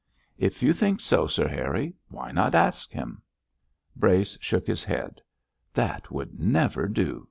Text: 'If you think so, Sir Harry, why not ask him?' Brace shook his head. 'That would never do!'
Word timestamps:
'If 0.39 0.63
you 0.63 0.73
think 0.73 0.99
so, 0.99 1.27
Sir 1.27 1.47
Harry, 1.47 1.93
why 2.09 2.31
not 2.31 2.55
ask 2.55 2.89
him?' 2.91 3.21
Brace 3.95 4.35
shook 4.41 4.65
his 4.65 4.83
head. 4.83 5.21
'That 5.75 6.09
would 6.09 6.39
never 6.39 6.87
do!' 6.87 7.19